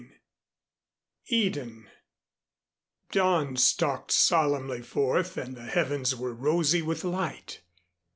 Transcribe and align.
IV 0.01 0.09
EDEN 1.27 1.87
Dawn 3.11 3.55
stalked 3.55 4.09
solemnly 4.11 4.81
forth 4.81 5.37
and 5.37 5.55
the 5.55 5.61
heavens 5.61 6.15
were 6.15 6.33
rosy 6.33 6.81
with 6.81 7.03
light. 7.03 7.61